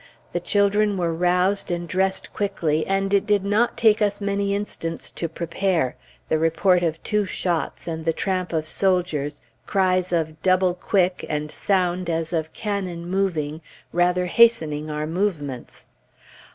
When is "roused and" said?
1.13-1.87